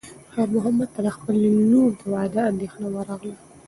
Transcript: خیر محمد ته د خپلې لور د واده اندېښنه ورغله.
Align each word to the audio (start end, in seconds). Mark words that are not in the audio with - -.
خیر 0.31 0.47
محمد 0.55 0.89
ته 0.95 0.99
د 1.05 1.07
خپلې 1.15 1.41
لور 1.71 1.89
د 1.99 2.01
واده 2.13 2.41
اندېښنه 2.51 2.87
ورغله. 2.91 3.37